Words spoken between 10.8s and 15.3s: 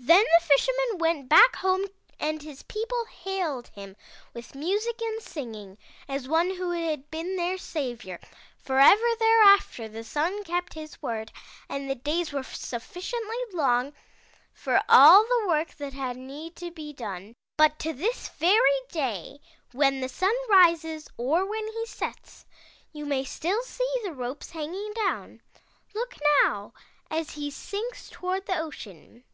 word and the days were suffi ciently long for all